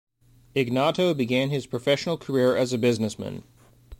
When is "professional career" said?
1.67-2.55